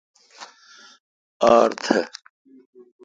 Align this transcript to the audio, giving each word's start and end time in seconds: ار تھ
ار 1.51 1.69
تھ 1.83 1.89